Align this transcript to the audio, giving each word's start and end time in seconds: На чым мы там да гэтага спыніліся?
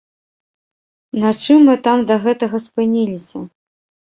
На 1.23 1.29
чым 1.43 1.59
мы 1.71 1.75
там 1.89 1.97
да 2.13 2.17
гэтага 2.25 2.57
спыніліся? 2.67 3.39